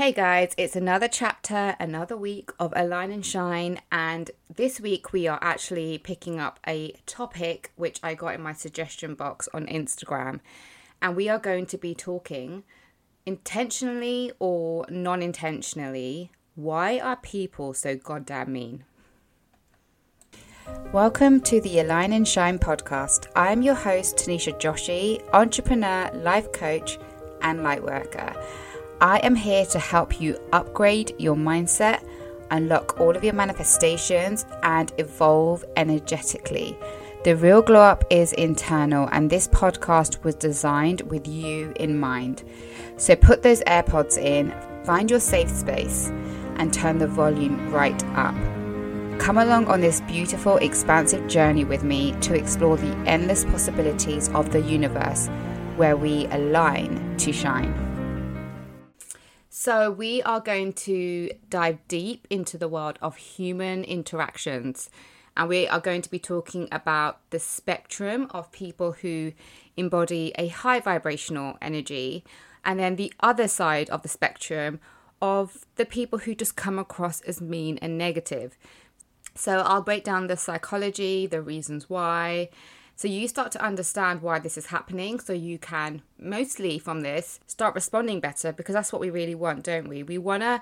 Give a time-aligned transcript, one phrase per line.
[0.00, 5.28] Hey guys, it's another chapter, another week of Align and Shine, and this week we
[5.28, 10.40] are actually picking up a topic which I got in my suggestion box on Instagram,
[11.02, 12.62] and we are going to be talking
[13.26, 18.84] intentionally or non intentionally why are people so goddamn mean?
[20.94, 23.26] Welcome to the Align and Shine podcast.
[23.36, 26.98] I am your host, Tinisha Joshi, entrepreneur, life coach,
[27.42, 28.34] and light worker.
[29.02, 32.04] I am here to help you upgrade your mindset,
[32.50, 36.76] unlock all of your manifestations, and evolve energetically.
[37.24, 42.42] The real glow up is internal, and this podcast was designed with you in mind.
[42.98, 46.10] So put those AirPods in, find your safe space,
[46.56, 48.34] and turn the volume right up.
[49.18, 54.52] Come along on this beautiful, expansive journey with me to explore the endless possibilities of
[54.52, 55.28] the universe
[55.76, 57.89] where we align to shine.
[59.62, 64.88] So, we are going to dive deep into the world of human interactions.
[65.36, 69.34] And we are going to be talking about the spectrum of people who
[69.76, 72.24] embody a high vibrational energy,
[72.64, 74.80] and then the other side of the spectrum
[75.20, 78.56] of the people who just come across as mean and negative.
[79.34, 82.48] So, I'll break down the psychology, the reasons why,
[83.00, 85.20] so you start to understand why this is happening.
[85.20, 89.64] So you can mostly from this start responding better because that's what we really want,
[89.64, 90.02] don't we?
[90.02, 90.60] We want to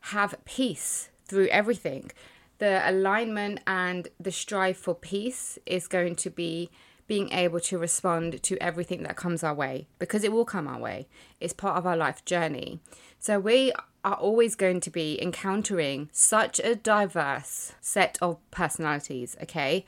[0.00, 2.10] have peace through everything.
[2.56, 6.70] The alignment and the strive for peace is going to be
[7.06, 10.80] being able to respond to everything that comes our way because it will come our
[10.80, 11.06] way.
[11.38, 12.80] It's part of our life journey.
[13.18, 19.84] So we are always going to be encountering such a diverse set of personalities, okay?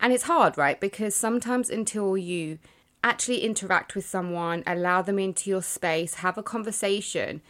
[0.00, 0.80] And it's hard, right?
[0.80, 2.58] Because sometimes until you
[3.04, 7.42] actually interact with someone, allow them into your space, have a conversation,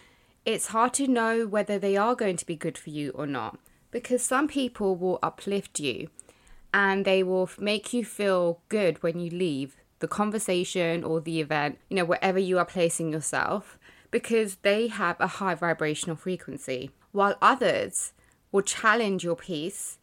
[0.44, 3.58] it's hard to know whether they are going to be good for you or not.
[3.92, 6.08] Because some people will uplift you
[6.74, 11.78] and they will make you feel good when you leave the conversation or the event,
[11.88, 13.78] you know, wherever you are placing yourself,
[14.10, 16.90] because they have a high vibrational frequency.
[17.12, 18.12] While others
[18.50, 19.98] will challenge your peace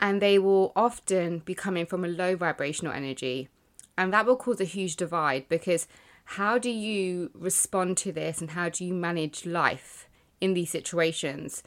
[0.00, 3.48] and they will often be coming from a low vibrational energy.
[3.96, 5.88] And that will cause a huge divide because
[6.24, 10.08] how do you respond to this and how do you manage life
[10.40, 11.62] in these situations?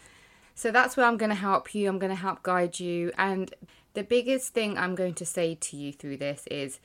[0.56, 1.90] So that's where I'm going to help you.
[1.90, 3.12] I'm going to help guide you.
[3.18, 3.54] And
[3.94, 6.80] the biggest thing I'm going to say to you through this is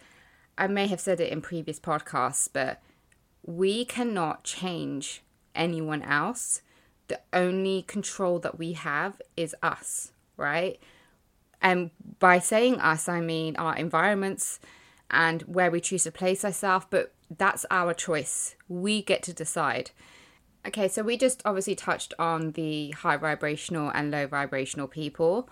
[0.58, 2.82] I may have said it in previous podcasts, but
[3.44, 5.22] we cannot change
[5.54, 6.62] anyone else.
[7.08, 10.80] The only control that we have is us, right?
[11.60, 14.60] And by saying us, I mean our environments
[15.10, 18.54] and where we choose to place ourselves, but that's our choice.
[18.68, 19.90] We get to decide.
[20.66, 25.48] Okay, so we just obviously touched on the high vibrational and low vibrational people.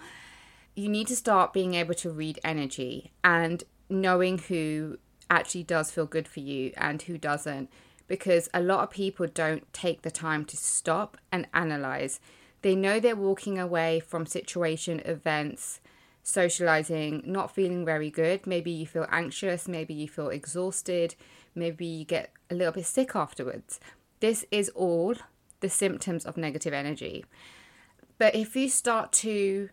[0.74, 4.98] You need to start being able to read energy and knowing who
[5.30, 7.70] actually does feel good for you and who doesn't,
[8.08, 12.18] because a lot of people don't take the time to stop and analyze.
[12.62, 15.80] They know they're walking away from situation, events,
[16.24, 18.46] socializing, not feeling very good.
[18.46, 21.14] Maybe you feel anxious, maybe you feel exhausted,
[21.54, 23.78] maybe you get a little bit sick afterwards.
[24.18, 25.14] This is all
[25.60, 27.24] the symptoms of negative energy.
[28.18, 29.68] But if you start to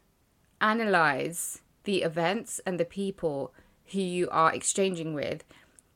[0.59, 3.53] analyze the events and the people
[3.87, 5.43] who you are exchanging with,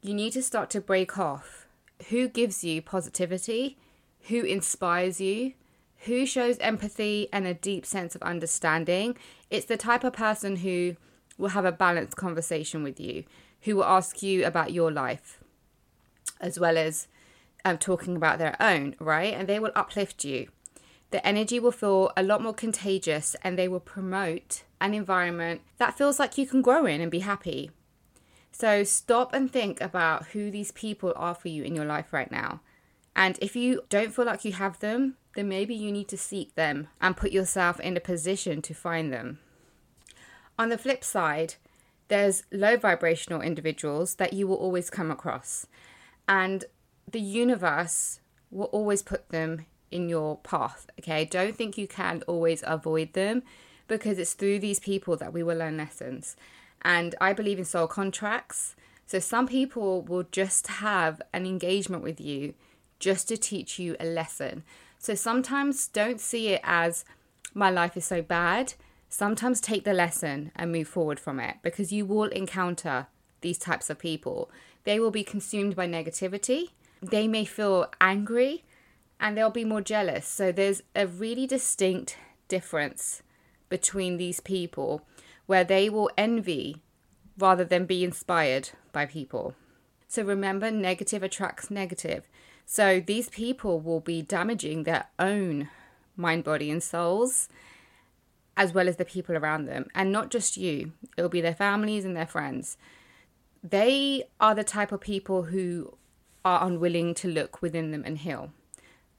[0.02, 1.68] you need to start to break off
[2.10, 3.78] who gives you positivity,
[4.28, 5.54] who inspires you,
[6.06, 9.18] who shows empathy and a deep sense of understanding.
[9.50, 10.96] It's the type of person who
[11.38, 13.24] will have a balanced conversation with you,
[13.62, 15.40] who will ask you about your life,
[16.40, 17.08] as well as
[17.64, 19.34] um, talking about their own, right?
[19.34, 20.48] And they will uplift you.
[21.12, 25.98] The energy will feel a lot more contagious and they will promote an environment that
[25.98, 27.72] feels like you can grow in and be happy.
[28.52, 32.32] So stop and think about who these people are for you in your life right
[32.32, 32.62] now.
[33.16, 36.56] And if you don't feel like you have them, then maybe you need to seek
[36.56, 39.40] them and put yourself in a position to find them.
[40.58, 41.56] On the flip side,
[42.08, 45.66] there's low vibrational individuals that you will always come across,
[46.28, 46.66] and
[47.10, 48.20] the universe
[48.52, 50.88] will always put them in your path.
[51.00, 53.44] Okay, don't think you can always avoid them
[53.88, 56.36] because it's through these people that we will learn lessons.
[56.82, 58.76] And I believe in soul contracts.
[59.06, 62.56] So some people will just have an engagement with you
[63.06, 64.64] just to teach you a lesson.
[64.98, 67.06] So sometimes don't see it as
[67.54, 68.74] my life is so bad.
[69.10, 73.06] Sometimes take the lesson and move forward from it because you will encounter
[73.42, 74.50] these types of people.
[74.86, 76.70] They will be consumed by negativity.
[77.00, 78.64] They may feel angry
[79.20, 80.26] and they'll be more jealous.
[80.28, 82.18] So there's a really distinct
[82.48, 83.22] difference
[83.70, 85.04] between these people
[85.46, 86.82] where they will envy
[87.38, 89.54] rather than be inspired by people.
[90.08, 92.28] So remember, negative attracts negative.
[92.66, 95.70] So these people will be damaging their own
[96.16, 97.50] mind, body, and souls,
[98.58, 99.88] as well as the people around them.
[99.94, 102.78] And not just you, it'll be their families and their friends.
[103.64, 105.98] They are the type of people who
[106.44, 108.52] are unwilling to look within them and heal.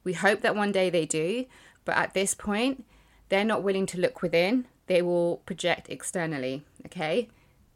[0.05, 1.47] We hope that one day they do,
[1.85, 2.85] but at this point,
[3.29, 4.67] they're not willing to look within.
[4.87, 7.29] They will project externally, okay?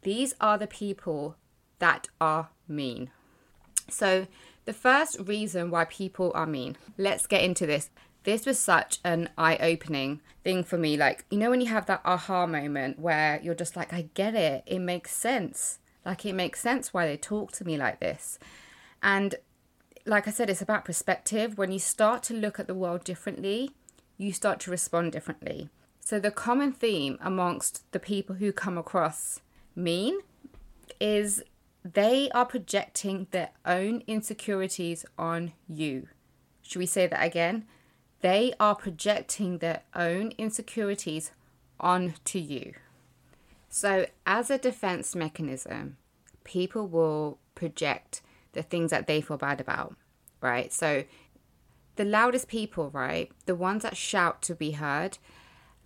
[0.03, 1.37] These are the people
[1.81, 3.11] that are mean.
[3.89, 4.29] So,
[4.65, 7.91] the first reason why people are mean, let's get into this.
[8.25, 10.97] This was such an eye opening thing for me.
[10.97, 14.35] Like, you know, when you have that aha moment where you're just like, I get
[14.35, 15.79] it, it makes sense.
[16.05, 18.39] Like, it makes sense why they talk to me like this.
[19.03, 19.37] And
[20.05, 21.57] like I said, it's about perspective.
[21.57, 23.71] When you start to look at the world differently,
[24.19, 25.71] you start to respond differently.
[26.01, 29.41] So, the common theme amongst the people who come across
[29.77, 30.21] mean
[31.01, 31.43] is
[31.85, 36.09] they are projecting their own insecurities on you.
[36.63, 37.67] Should we say that again?
[38.21, 41.31] They are projecting their own insecurities
[41.79, 42.75] onto you.
[43.71, 45.97] So, as a defense mechanism,
[46.45, 48.21] people will project
[48.53, 49.97] the things that they feel bad about,
[50.41, 50.73] right?
[50.73, 51.05] So
[51.97, 53.31] the loudest people, right?
[53.47, 55.19] The ones that shout to be heard,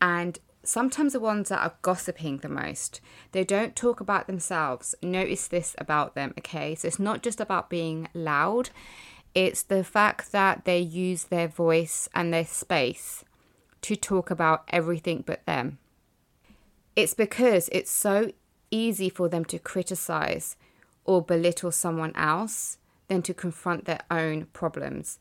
[0.01, 0.39] and
[0.69, 3.01] sometimes the ones that are gossiping the most.
[3.33, 4.95] They don't talk about themselves.
[5.03, 6.75] Notice this about them, okay?
[6.75, 8.71] So it's not just about being loud,
[9.35, 13.25] it's the fact that they use their voice and their space
[13.83, 15.79] to talk about everything but them.
[16.95, 18.33] It's because it's so
[18.71, 20.57] easy for them to criticize
[21.05, 22.79] or belittle someone else
[23.09, 25.19] than to confront their own problems.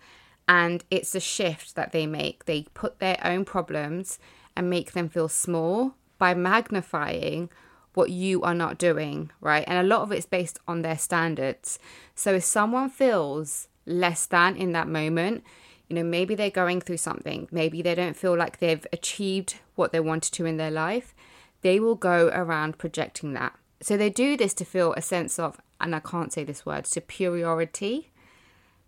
[0.47, 2.45] And it's a shift that they make.
[2.45, 4.19] They put their own problems
[4.55, 7.49] and make them feel small by magnifying
[7.93, 9.63] what you are not doing, right?
[9.67, 11.79] And a lot of it's based on their standards.
[12.15, 15.43] So if someone feels less than in that moment,
[15.87, 19.91] you know, maybe they're going through something, maybe they don't feel like they've achieved what
[19.91, 21.13] they wanted to in their life,
[21.61, 23.53] they will go around projecting that.
[23.81, 26.87] So they do this to feel a sense of and I can't say this word,
[26.87, 28.09] superiority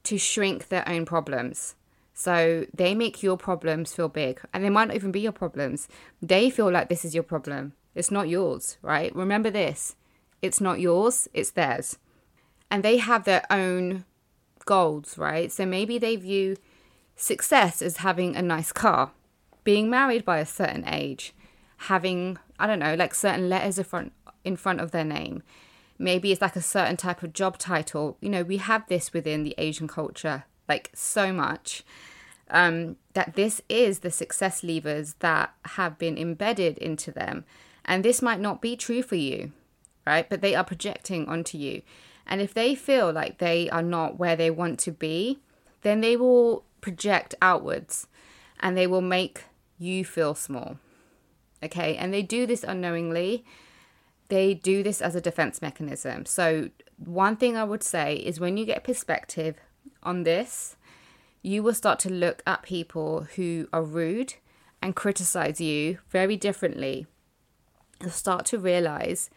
[0.04, 1.76] to shrink their own problems.
[2.18, 5.90] So they make your problems feel big and they might not even be your problems.
[6.22, 7.74] They feel like this is your problem.
[7.94, 9.14] It's not yours, right?
[9.14, 9.96] Remember this
[10.42, 11.98] it's not yours, it's theirs.
[12.72, 14.06] And they have their own
[14.66, 15.52] goals, right?
[15.52, 16.58] So maybe they view
[17.16, 19.12] success as having a nice car,
[19.64, 21.34] being married by a certain age,
[21.78, 23.78] having, I don't know, like certain letters
[24.44, 25.44] in front, of their name,
[25.98, 28.18] maybe it's like a certain type of job title.
[28.22, 31.84] You know, we have this within the Asian culture, like so much.
[32.50, 37.44] Um, that this is the success levers that have been embedded into them.
[37.84, 39.52] And this might not be true for you,
[40.06, 40.30] right?
[40.30, 41.82] But they are projecting onto you.
[42.28, 45.40] And if they feel like they are not where they want to be,
[45.82, 48.08] then they will project outwards
[48.60, 49.46] and they will make
[49.80, 50.78] you feel small.
[51.64, 51.96] Okay.
[51.98, 53.44] And they do this unknowingly
[54.30, 56.26] they do this as a defense mechanism.
[56.26, 59.58] So, one thing I would say is when you get perspective
[60.04, 60.76] on this,
[61.42, 64.36] you will start to look at people who are rude
[64.82, 67.08] and criticize you very differently.
[68.02, 69.30] You'll start to realize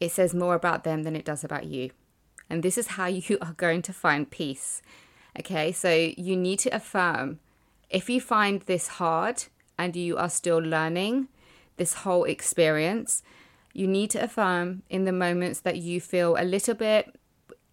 [0.00, 1.90] it says more about them than it does about you.
[2.50, 4.82] And this is how you are going to find peace.
[5.38, 7.38] Okay, so you need to affirm
[7.92, 9.44] if you find this hard
[9.78, 11.28] and you are still learning
[11.76, 13.22] this whole experience,
[13.72, 17.14] you need to affirm in the moments that you feel a little bit,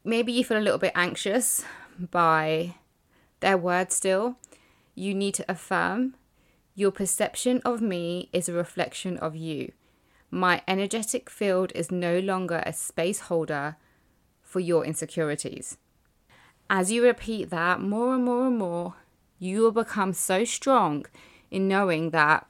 [0.03, 1.63] maybe you feel a little bit anxious
[2.11, 2.75] by
[3.39, 4.37] their words still.
[4.95, 6.15] You need to affirm
[6.75, 9.73] your perception of me is a reflection of you.
[10.31, 13.75] My energetic field is no longer a space holder
[14.41, 15.77] for your insecurities.
[16.69, 18.95] As you repeat that more and more and more,
[19.39, 21.05] you will become so strong
[21.51, 22.47] in knowing that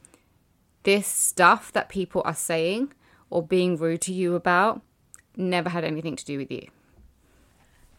[0.84, 2.94] this stuff that people are saying
[3.30, 4.82] or being rude to you about
[5.36, 6.68] never had anything to do with you.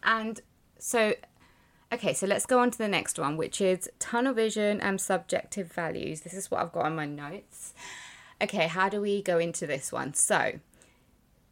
[0.03, 0.39] And
[0.77, 1.13] so,
[1.93, 5.71] okay, so let's go on to the next one, which is tunnel vision and subjective
[5.71, 6.21] values.
[6.21, 7.73] This is what I've got on my notes.
[8.41, 10.13] Okay, how do we go into this one?
[10.13, 10.59] So,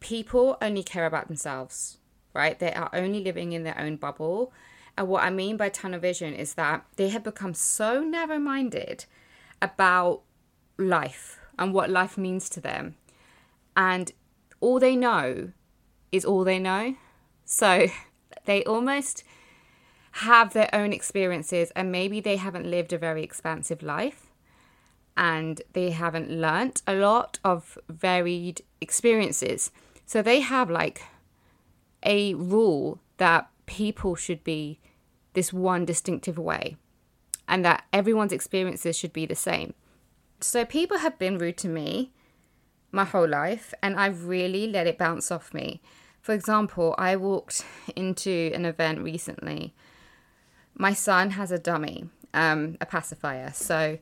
[0.00, 1.98] people only care about themselves,
[2.34, 2.58] right?
[2.58, 4.52] They are only living in their own bubble.
[4.96, 9.04] And what I mean by tunnel vision is that they have become so narrow minded
[9.62, 10.22] about
[10.78, 12.96] life and what life means to them
[13.76, 14.12] and
[14.60, 15.52] all they know
[16.12, 16.94] is all they know.
[17.44, 17.86] So
[18.44, 19.24] they almost
[20.20, 24.26] have their own experiences and maybe they haven't lived a very expansive life
[25.16, 29.70] and they haven't learnt a lot of varied experiences.
[30.04, 31.02] So they have like
[32.02, 34.78] a rule that people should be
[35.32, 36.76] this one distinctive way
[37.48, 39.72] and that everyone's experiences should be the same.
[40.40, 42.12] So people have been rude to me
[42.92, 45.80] my whole life and I've really let it bounce off me.
[46.20, 47.64] For example, I walked
[47.96, 49.74] into an event recently.
[50.74, 53.52] My son has a dummy, um, a pacifier.
[53.54, 53.98] So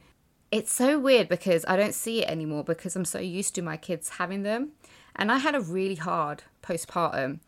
[0.51, 3.77] it's so weird because I don't see it anymore because I'm so used to my
[3.77, 4.71] kids having them.
[5.17, 7.41] And I had a really hard postpartum,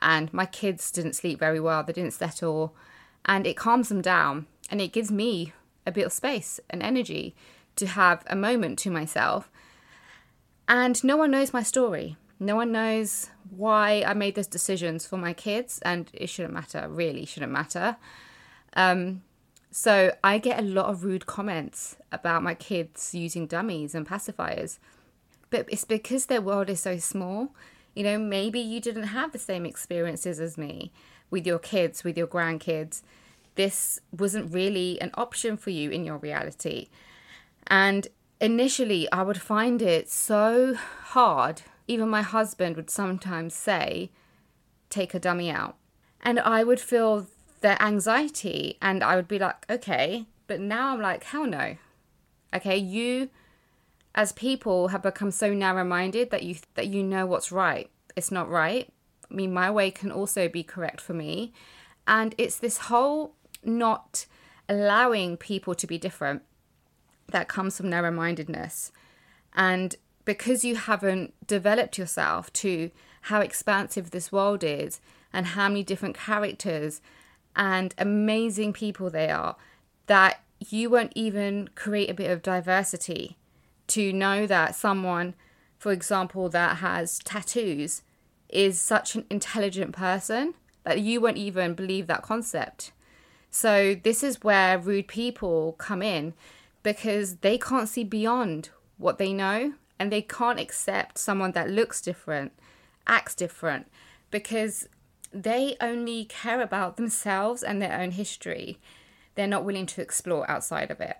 [0.00, 2.74] and my kids didn't sleep very well, they didn't settle,
[3.24, 5.52] and it calms them down and it gives me
[5.86, 7.34] a bit of space and energy
[7.76, 9.50] to have a moment to myself.
[10.66, 12.16] And no one knows my story.
[12.40, 16.88] No one knows why I made those decisions for my kids, and it shouldn't matter,
[16.88, 17.96] really shouldn't matter.
[18.74, 19.22] Um,
[19.70, 24.78] so I get a lot of rude comments about my kids using dummies and pacifiers.
[25.50, 27.54] But it's because their world is so small.
[27.94, 30.92] You know, maybe you didn't have the same experiences as me
[31.30, 33.02] with your kids, with your grandkids.
[33.54, 36.88] This wasn't really an option for you in your reality.
[37.66, 38.08] And
[38.40, 41.62] initially, I would find it so hard.
[41.86, 44.10] Even my husband would sometimes say,
[44.90, 45.76] Take a dummy out.
[46.20, 47.26] And I would feel
[47.62, 50.26] their anxiety and I would be like, okay.
[50.46, 51.76] But now I'm like, hell no.
[52.54, 53.30] Okay, you
[54.14, 57.88] as people have become so narrow minded that you that you know what's right.
[58.14, 58.92] It's not right.
[59.30, 61.52] I mean my way can also be correct for me.
[62.06, 64.26] And it's this whole not
[64.68, 66.42] allowing people to be different
[67.28, 68.92] that comes from narrow mindedness.
[69.54, 72.90] And because you haven't developed yourself to
[73.22, 75.00] how expansive this world is
[75.32, 77.00] and how many different characters
[77.54, 79.56] and amazing people they are
[80.06, 83.36] that you won't even create a bit of diversity
[83.88, 85.34] to know that someone,
[85.78, 88.02] for example, that has tattoos
[88.48, 90.54] is such an intelligent person
[90.84, 92.92] that you won't even believe that concept.
[93.50, 96.34] So, this is where rude people come in
[96.82, 102.00] because they can't see beyond what they know and they can't accept someone that looks
[102.00, 102.52] different,
[103.06, 103.88] acts different,
[104.30, 104.88] because
[105.32, 108.78] they only care about themselves and their own history.
[109.34, 111.16] They're not willing to explore outside of it.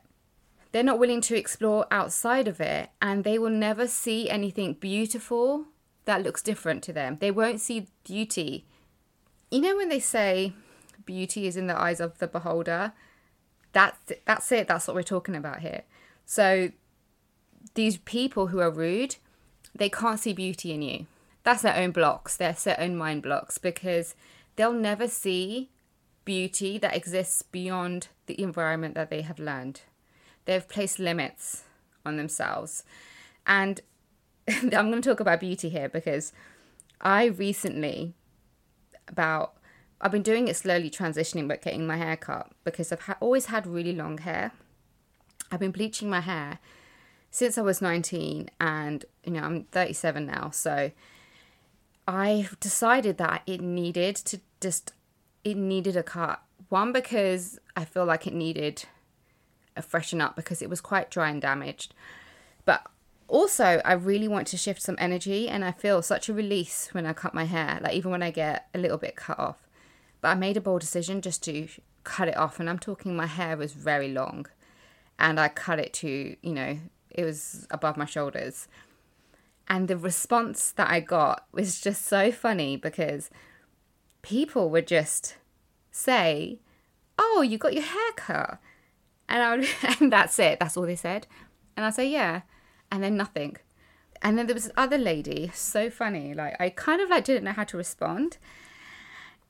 [0.73, 5.66] They're not willing to explore outside of it, and they will never see anything beautiful
[6.04, 7.19] that looks different to them.
[7.21, 8.66] They won't see beauty.
[9.50, 10.54] You know, when they say
[11.04, 12.92] beauty is in the eyes of the beholder,
[13.73, 14.69] that's, that's it.
[14.69, 15.83] That's what we're talking about here.
[16.25, 16.71] So,
[17.75, 19.16] these people who are rude,
[19.75, 21.07] they can't see beauty in you
[21.42, 24.14] that's their own blocks, their own mind blocks, because
[24.56, 25.70] they'll never see
[26.25, 29.82] beauty that exists beyond the environment that they have learned.
[30.44, 31.64] They've placed limits
[32.04, 32.84] on themselves.
[33.46, 33.80] And
[34.49, 36.32] I'm going to talk about beauty here because
[37.00, 38.14] I recently,
[39.08, 39.54] about,
[40.00, 43.46] I've been doing it slowly transitioning, but getting my hair cut because I've ha- always
[43.46, 44.52] had really long hair.
[45.50, 46.58] I've been bleaching my hair
[47.30, 50.50] since I was 19 and, you know, I'm 37 now.
[50.50, 50.92] So
[52.06, 54.92] I decided that it needed to just
[55.44, 56.42] it needed a cut.
[56.68, 58.85] One because I feel like it needed
[59.76, 61.94] a freshen up because it was quite dry and damaged.
[62.64, 62.87] But
[63.28, 67.06] also I really want to shift some energy and I feel such a release when
[67.06, 69.68] I cut my hair, like even when I get a little bit cut off.
[70.21, 71.68] But I made a bold decision just to
[72.04, 74.47] cut it off and I'm talking my hair was very long
[75.18, 76.78] and I cut it to, you know,
[77.11, 78.68] it was above my shoulders.
[79.73, 83.31] And the response that I got was just so funny because
[84.21, 85.37] people would just
[85.91, 86.59] say,
[87.19, 88.59] Oh, you got your hair cut.
[89.31, 89.69] And, I would,
[90.00, 90.61] and that's it.
[90.61, 91.26] That's all they said.
[91.75, 92.43] And I'd say, Yeah.
[92.91, 93.57] And then nothing.
[94.21, 96.35] And then there was this other lady, so funny.
[96.35, 98.37] Like, I kind of like didn't know how to respond.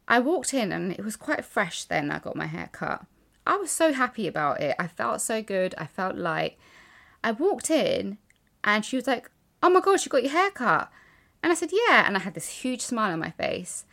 [0.07, 3.07] I walked in and it was quite fresh then I got my hair cut.
[3.45, 4.76] I was so happy about it.
[4.79, 5.75] I felt so good.
[5.79, 6.59] I felt light.
[7.25, 8.19] I walked in
[8.62, 9.29] and she was like,
[9.62, 10.90] oh my gosh, you got your hair cut.
[11.42, 12.07] And I said, yeah.
[12.07, 13.85] And I had this huge smile on my face.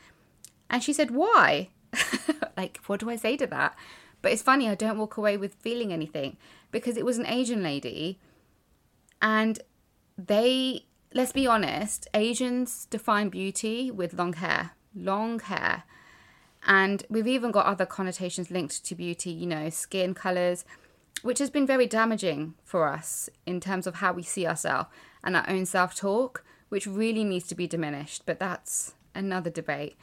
[0.70, 1.70] And she said, why?
[2.58, 3.76] like, what do I say to that?
[4.22, 6.38] But it's funny, I don't walk away with feeling anything
[6.72, 8.20] because it was an Asian lady.
[9.22, 9.60] And
[10.18, 15.84] they, let's be honest, Asians define beauty with long hair, long hair.
[16.68, 20.66] And we've even got other connotations linked to beauty, you know, skin colors,
[21.22, 24.90] which has been very damaging for us in terms of how we see ourselves
[25.24, 28.24] and our own self talk, which really needs to be diminished.
[28.26, 29.96] But that's another debate.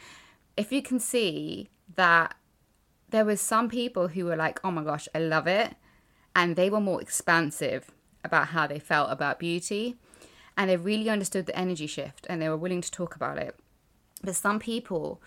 [0.56, 2.34] If you can see that
[3.10, 5.76] there was some people who were like, "Oh my gosh, I love it,"
[6.34, 7.90] and they were more expansive
[8.24, 9.96] about how they felt about beauty,
[10.56, 13.54] and they really understood the energy shift, and they were willing to talk about it.
[14.22, 15.20] But some people,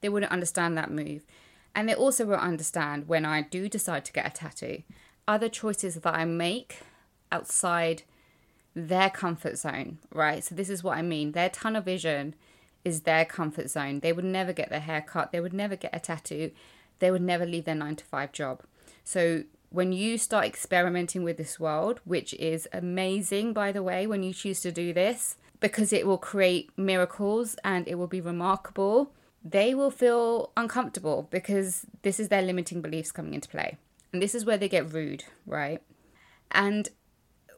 [0.00, 1.26] they wouldn't understand that move,
[1.74, 4.82] and they also won't understand when I do decide to get a tattoo.
[5.28, 6.78] Other choices that I make
[7.30, 8.02] outside
[8.74, 10.44] their comfort zone, right?
[10.44, 11.32] So this is what I mean.
[11.32, 12.34] Their tunnel vision
[12.84, 14.00] is their comfort zone.
[14.00, 15.32] They would never get their hair cut.
[15.32, 16.52] They would never get a tattoo
[17.00, 18.62] they would never leave their nine to five job.
[19.02, 24.22] So when you start experimenting with this world, which is amazing, by the way, when
[24.22, 29.12] you choose to do this, because it will create miracles and it will be remarkable,
[29.44, 33.76] they will feel uncomfortable because this is their limiting beliefs coming into play.
[34.12, 35.82] And this is where they get rude, right?
[36.50, 36.88] And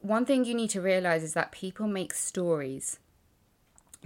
[0.03, 2.99] one thing you need to realize is that people make stories.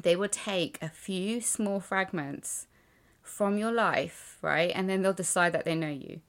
[0.00, 2.66] They will take a few small fragments
[3.22, 4.70] from your life, right?
[4.74, 6.20] And then they'll decide that they know you.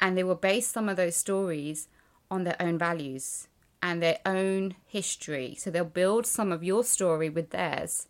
[0.00, 1.88] And they will base some of those stories
[2.30, 3.48] on their own values
[3.80, 5.54] and their own history.
[5.56, 8.08] So they'll build some of your story with theirs.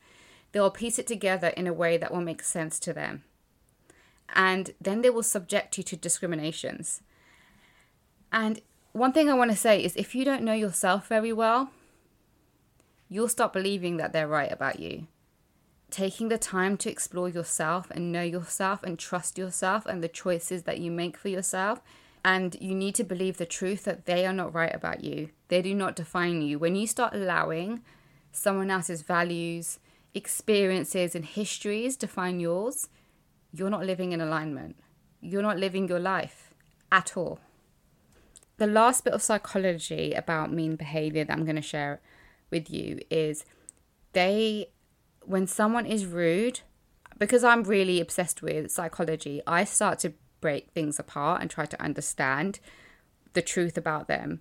[0.52, 3.24] They'll piece it together in a way that will make sense to them.
[4.34, 7.02] And then they will subject you to discriminations.
[8.32, 8.60] And
[8.98, 11.70] one thing I want to say is if you don't know yourself very well,
[13.08, 15.06] you'll stop believing that they're right about you
[15.90, 20.64] taking the time to explore yourself and know yourself and trust yourself and the choices
[20.64, 21.80] that you make for yourself.
[22.24, 25.30] And you need to believe the truth that they are not right about you.
[25.48, 26.58] They do not define you.
[26.58, 27.82] When you start allowing
[28.32, 29.78] someone else's values,
[30.14, 32.88] experiences, and histories define yours,
[33.52, 34.76] you're not living in alignment.
[35.20, 36.52] You're not living your life
[36.92, 37.38] at all.
[38.58, 42.00] The last bit of psychology about mean behavior that I'm going to share
[42.50, 43.44] with you is
[44.12, 44.70] they
[45.24, 46.60] when someone is rude,
[47.18, 51.82] because I'm really obsessed with psychology, I start to break things apart and try to
[51.82, 52.60] understand
[53.34, 54.40] the truth about them.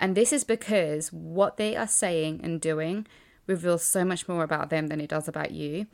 [0.00, 3.06] And this is because what they are saying and doing
[3.46, 5.86] reveals so much more about them than it does about you.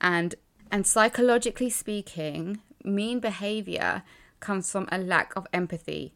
[0.00, 0.34] And
[0.70, 4.02] and psychologically speaking, mean behavior
[4.40, 6.14] comes from a lack of empathy.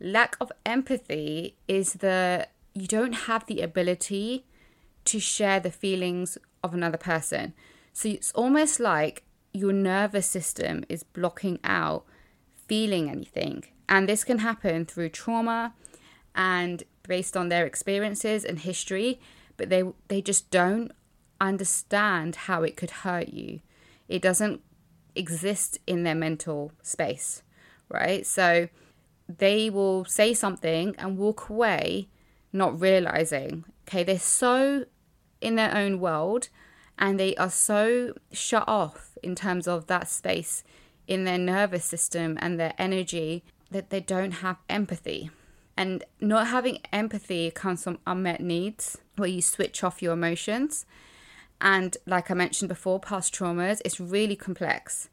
[0.00, 4.46] Lack of empathy is that you don't have the ability
[5.04, 7.52] to share the feelings of another person.
[7.92, 12.04] So it's almost like your nervous system is blocking out
[12.66, 13.64] feeling anything.
[13.88, 15.74] And this can happen through trauma
[16.34, 19.20] and based on their experiences and history,
[19.56, 20.92] but they they just don't
[21.40, 23.60] understand how it could hurt you.
[24.08, 24.60] It doesn't
[25.16, 27.42] exist in their mental space,
[27.88, 28.24] right?
[28.24, 28.68] So
[29.38, 32.08] they will say something and walk away
[32.52, 34.84] not realizing, okay, they're so
[35.40, 36.48] in their own world
[36.98, 40.62] and they are so shut off in terms of that space
[41.06, 45.30] in their nervous system and their energy that they don't have empathy.
[45.76, 50.84] And not having empathy comes from unmet needs where you switch off your emotions.
[51.60, 55.08] And like I mentioned before, past traumas, it's really complex.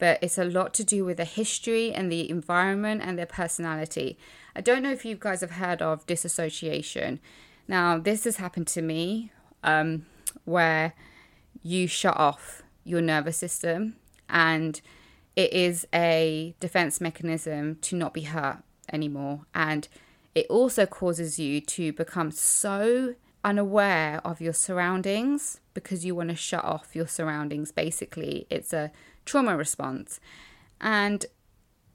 [0.00, 4.18] But it's a lot to do with the history and the environment and their personality.
[4.56, 7.20] I don't know if you guys have heard of disassociation.
[7.68, 9.30] Now, this has happened to me
[9.62, 10.06] um,
[10.44, 10.94] where
[11.62, 13.96] you shut off your nervous system
[14.28, 14.80] and
[15.36, 18.58] it is a defense mechanism to not be hurt
[18.92, 19.42] anymore.
[19.54, 19.86] And
[20.34, 26.36] it also causes you to become so unaware of your surroundings because you want to
[26.36, 27.72] shut off your surroundings.
[27.72, 28.90] Basically, it's a
[29.24, 30.20] trauma response.
[30.80, 31.26] And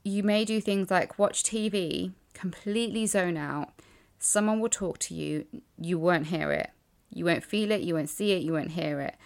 [0.04, 3.72] you may do things like watch TV, completely zone out.
[4.18, 5.46] Someone will talk to you,
[5.78, 6.70] you won't hear it.
[7.10, 9.16] You won't feel it, you won't see it, you won't hear it.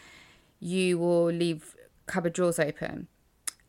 [0.59, 1.75] You will leave
[2.07, 3.09] cupboard drawers open,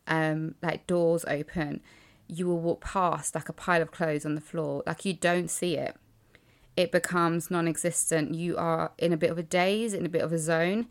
[0.06, 1.80] um, like doors open.
[2.28, 5.50] You will walk past like a pile of clothes on the floor, like you don't
[5.50, 5.96] see it.
[6.76, 8.34] It becomes non existent.
[8.34, 10.86] You are in a bit of a daze, in a bit of a zone.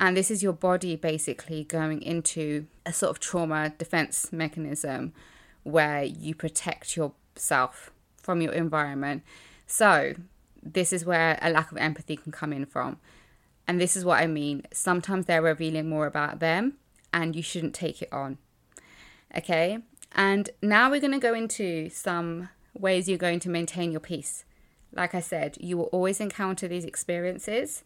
[0.00, 5.12] And this is your body basically going into a sort of trauma defense mechanism
[5.62, 9.22] where you protect yourself from your environment.
[9.66, 10.14] So,
[10.62, 12.96] this is where a lack of empathy can come in from.
[13.68, 14.62] And this is what I mean.
[14.72, 16.78] Sometimes they're revealing more about them,
[17.12, 18.38] and you shouldn't take it on.
[19.36, 19.80] Okay?
[20.12, 24.44] And now we're going to go into some ways you're going to maintain your peace.
[24.92, 27.84] Like I said, you will always encounter these experiences,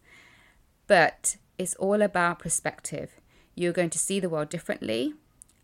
[0.87, 3.11] but it's all about perspective.
[3.55, 5.13] You're going to see the world differently,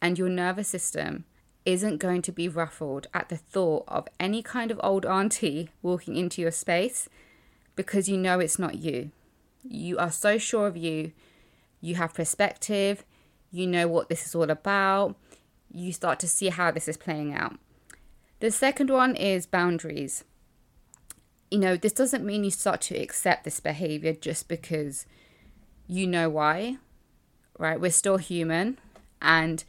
[0.01, 1.25] and your nervous system
[1.65, 6.15] isn't going to be ruffled at the thought of any kind of old auntie walking
[6.15, 7.07] into your space
[7.75, 9.11] because you know it's not you.
[9.63, 11.11] You are so sure of you,
[11.79, 13.05] you have perspective,
[13.51, 15.15] you know what this is all about,
[15.71, 17.57] you start to see how this is playing out.
[18.39, 20.23] The second one is boundaries.
[21.51, 25.05] You know, this doesn't mean you start to accept this behavior just because
[25.91, 26.77] you know why,
[27.59, 27.79] right?
[27.79, 28.79] We're still human
[29.21, 29.63] and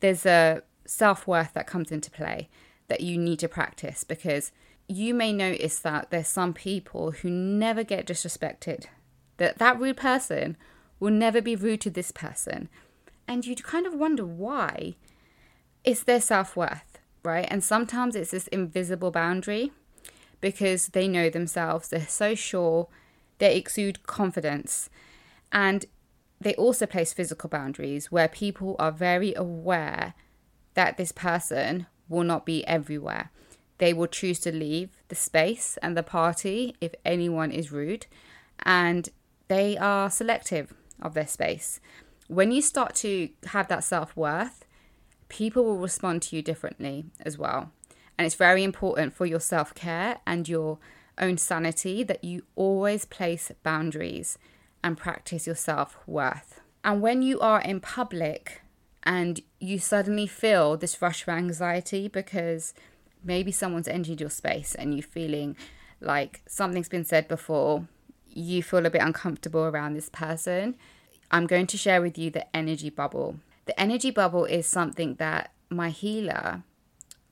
[0.00, 2.48] there's a self worth that comes into play
[2.88, 4.50] that you need to practice because
[4.88, 8.86] you may notice that there's some people who never get disrespected.
[9.36, 10.56] That that rude person
[10.98, 12.68] will never be rude to this person.
[13.28, 14.96] And you kind of wonder why.
[15.84, 17.46] It's their self worth, right?
[17.48, 19.70] And sometimes it's this invisible boundary
[20.40, 22.88] because they know themselves, they're so sure,
[23.38, 24.90] they exude confidence.
[25.52, 25.86] And
[26.40, 30.14] they also place physical boundaries where people are very aware
[30.74, 33.30] that this person will not be everywhere.
[33.78, 38.06] They will choose to leave the space and the party if anyone is rude,
[38.62, 39.08] and
[39.48, 41.80] they are selective of their space.
[42.28, 44.64] When you start to have that self worth,
[45.28, 47.72] people will respond to you differently as well.
[48.18, 50.78] And it's very important for your self care and your
[51.18, 54.38] own sanity that you always place boundaries
[54.82, 56.60] and practice your self worth.
[56.82, 58.62] And when you are in public
[59.02, 62.74] and you suddenly feel this rush of anxiety because
[63.22, 65.56] maybe someone's entered your space and you're feeling
[66.00, 67.86] like something's been said before,
[68.28, 70.76] you feel a bit uncomfortable around this person,
[71.30, 73.36] I'm going to share with you the energy bubble.
[73.66, 76.62] The energy bubble is something that my healer,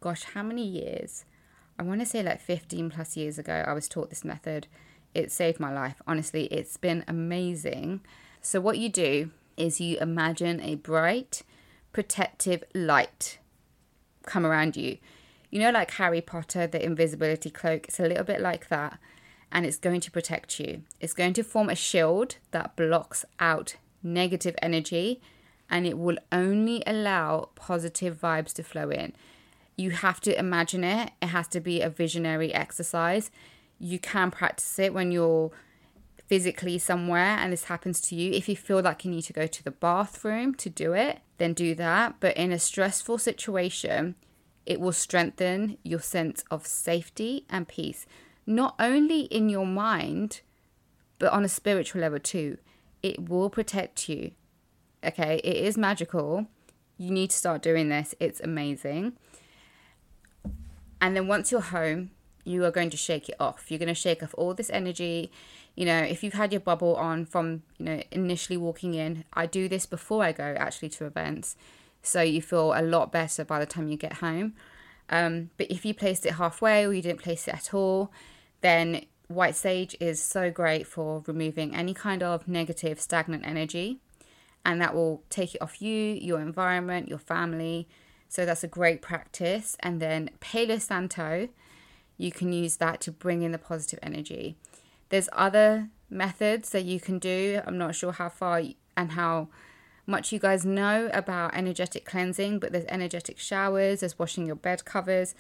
[0.01, 1.25] gosh, how many years?
[1.79, 4.67] I want to say like 15 plus years ago, I was taught this method.
[5.19, 6.01] It saved my life.
[6.07, 8.03] Honestly, it's been amazing.
[8.41, 11.43] So, what you do is you imagine a bright,
[11.93, 13.39] protective light
[14.25, 14.99] come around you.
[15.51, 19.01] You know, like Harry Potter, the invisibility cloak, it's a little bit like that,
[19.51, 20.83] and it's going to protect you.
[21.01, 25.21] It's going to form a shield that blocks out negative energy
[25.69, 29.13] and it will only allow positive vibes to flow in.
[29.77, 33.31] You have to imagine it, it has to be a visionary exercise.
[33.79, 35.51] You can practice it when you're
[36.27, 38.33] physically somewhere and this happens to you.
[38.33, 41.55] If you feel like you need to go to the bathroom to do it, then
[41.55, 42.17] do that.
[42.21, 44.15] But in a stressful situation,
[44.67, 48.05] it will strengthen your sense of safety and peace,
[48.47, 50.43] not only in your mind,
[51.19, 52.59] but on a spiritual level too.
[53.03, 54.33] It will protect you.
[55.03, 56.47] Okay, it is magical.
[56.99, 59.15] You need to start doing this, it's amazing.
[61.01, 62.11] And then once you're home,
[62.49, 63.71] you are going to shake it off.
[63.71, 65.31] You're going to shake off all this energy.
[65.75, 69.47] You know, if you've had your bubble on from, you know, initially walking in, I
[69.47, 71.57] do this before I go actually to events
[72.03, 74.55] so you feel a lot better by the time you get home.
[75.11, 78.11] Um, but if you placed it halfway or you didn't place it at all,
[78.61, 83.99] then white sage is so great for removing any kind of negative, stagnant energy,
[84.65, 87.89] and that will take it off you, your environment, your family.
[88.29, 89.77] So that's a great practice.
[89.81, 91.49] And then Palo Santo,
[92.19, 94.57] you can use that to bring in the positive energy.
[95.09, 97.63] There's other methods that you can do.
[97.65, 98.63] I'm not sure how far
[98.97, 99.49] and how
[100.07, 104.85] much you guys know about energetic cleansing, but there's energetic showers, there's washing your bed
[104.85, 105.35] covers.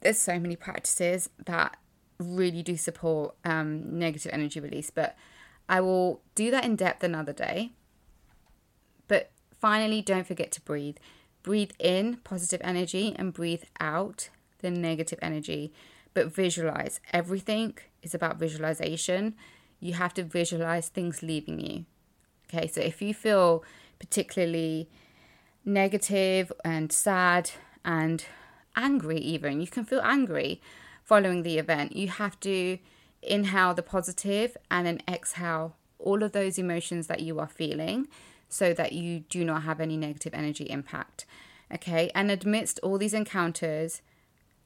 [0.00, 1.76] There's so many practices that
[2.18, 5.16] really do support um, negative energy release, but
[5.68, 7.72] I will do that in depth another day.
[9.08, 10.96] But finally, don't forget to breathe.
[11.42, 15.72] Breathe in positive energy and breathe out the negative energy.
[16.14, 17.00] But visualize.
[17.12, 19.34] Everything is about visualization.
[19.80, 21.84] You have to visualize things leaving you.
[22.48, 23.64] Okay, so if you feel
[23.98, 24.88] particularly
[25.64, 27.50] negative and sad
[27.84, 28.24] and
[28.76, 30.60] angry, even you can feel angry
[31.02, 32.78] following the event, you have to
[33.22, 38.08] inhale the positive and then exhale all of those emotions that you are feeling
[38.48, 41.26] so that you do not have any negative energy impact.
[41.72, 44.02] Okay, and amidst all these encounters,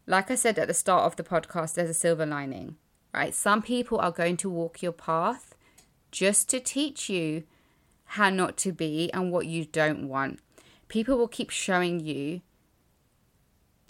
[0.07, 2.77] like I said at the start of the podcast, there's a silver lining,
[3.15, 3.35] right?
[3.35, 5.55] Some people are going to walk your path
[6.11, 7.45] just to teach you
[8.05, 10.41] how not to be and what you don't want.
[10.89, 12.41] People will keep showing you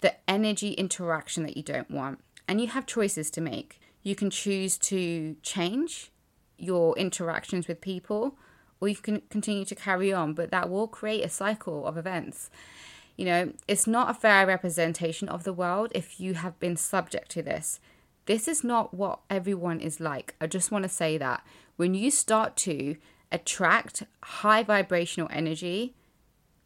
[0.01, 2.19] the energy interaction that you don't want.
[2.47, 3.79] And you have choices to make.
[4.03, 6.11] You can choose to change
[6.57, 8.37] your interactions with people,
[8.79, 12.49] or you can continue to carry on, but that will create a cycle of events.
[13.17, 17.29] You know, it's not a fair representation of the world if you have been subject
[17.31, 17.79] to this.
[18.25, 20.35] This is not what everyone is like.
[20.39, 21.45] I just want to say that.
[21.75, 22.95] When you start to
[23.31, 25.95] attract high vibrational energy,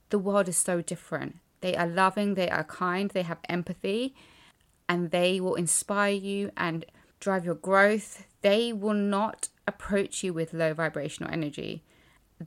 [0.10, 1.38] the world is so different.
[1.62, 4.14] They are loving, they are kind, they have empathy,
[4.88, 6.86] and they will inspire you and
[7.20, 8.26] drive your growth.
[8.42, 11.84] They will not approach you with low vibrational energy.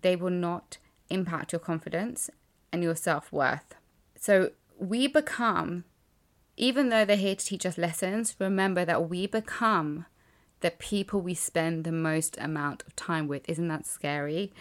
[0.03, 0.79] They will not
[1.11, 2.31] impact your confidence
[2.73, 3.75] and your self worth.
[4.19, 5.85] So we become,
[6.57, 10.07] even though they're here to teach us lessons, remember that we become
[10.61, 13.49] the people we spend the most amount of time with.
[13.49, 14.53] Isn't that scary?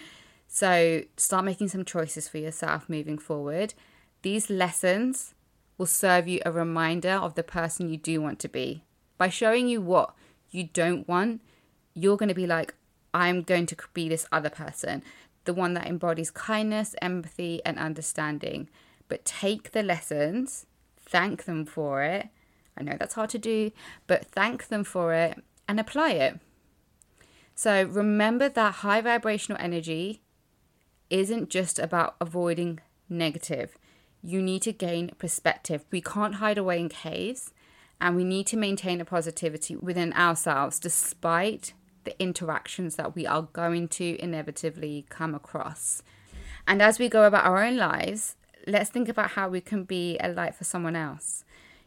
[0.47, 3.73] So start making some choices for yourself moving forward.
[4.21, 5.33] These lessons
[5.77, 8.83] will serve you a reminder of the person you do want to be.
[9.17, 10.13] By showing you what
[10.51, 11.41] you don't want,
[11.93, 12.75] you're going to be like,
[13.13, 15.03] I'm going to be this other person,
[15.45, 18.69] the one that embodies kindness, empathy, and understanding.
[19.07, 20.65] But take the lessons,
[20.99, 22.29] thank them for it.
[22.77, 23.71] I know that's hard to do,
[24.05, 26.39] but thank them for it and apply it.
[27.55, 30.21] So remember that high vibrational energy
[31.09, 33.77] isn't just about avoiding negative.
[34.21, 35.85] You need to gain perspective.
[35.91, 37.53] We can't hide away in caves,
[37.99, 43.43] and we need to maintain a positivity within ourselves despite the interactions that we are
[43.53, 46.03] going to inevitably come across.
[46.67, 48.36] And as we go about our own lives,
[48.67, 51.43] let's think about how we can be a light for someone else.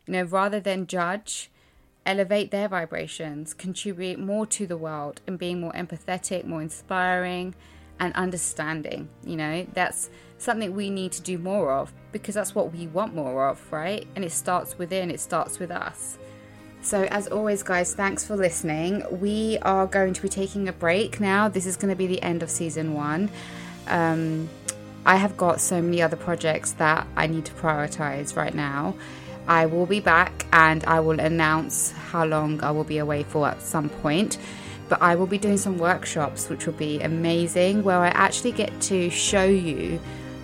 [0.07, 1.51] You know, rather than judge,
[2.07, 7.55] elevate their vibrations, contribute more to the world, and being more empathetic, more inspiring,
[8.01, 9.09] and understanding.
[9.25, 13.15] You know, that's something we need to do more of because that's what we want
[13.15, 14.07] more of, right?
[14.17, 16.19] And it starts within, it starts with us.
[16.83, 19.05] So, as always, guys, thanks for listening.
[19.21, 21.47] We are going to be taking a break now.
[21.47, 23.29] This is going to be the end of season one.
[23.87, 24.49] Um,
[25.07, 28.95] I have got so many other projects that I need to prioritize right now.
[29.47, 33.49] I will be back and I will announce how long I will be away for
[33.49, 34.39] at some point.
[34.89, 38.79] But I will be doing some workshops, which will be amazing, where I actually get
[38.83, 40.01] to show you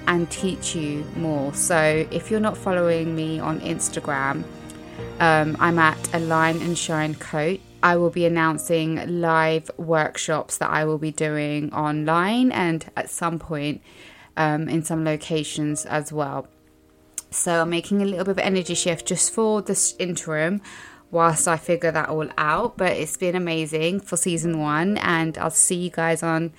[0.06, 1.52] and teach you more.
[1.52, 4.44] So if you're not following me on Instagram,
[5.20, 7.60] um, I'm at Align and Shine Coach.
[7.82, 13.38] I will be announcing live workshops that I will be doing online and at some
[13.38, 13.82] point
[14.36, 16.48] um, in some locations as well.
[17.30, 20.62] So I'm making a little bit of energy shift just for this interim
[21.10, 22.76] whilst I figure that all out.
[22.76, 26.52] But it's been amazing for season one, and I'll see you guys on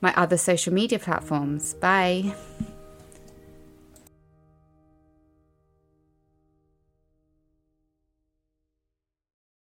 [0.00, 1.74] my other social media platforms.
[1.74, 2.34] Bye.